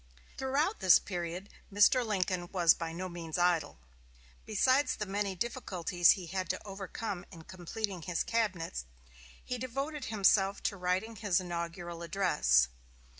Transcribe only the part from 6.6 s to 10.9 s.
overcome in completing his cabinet, he devoted himself to